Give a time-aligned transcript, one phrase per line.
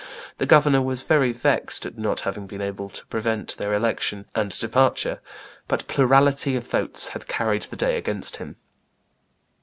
[0.39, 4.49] The governor was very vexed at not having been able to prevent their election and
[4.59, 5.19] departure;
[5.67, 8.55] but plurality of votes had carried the day against him."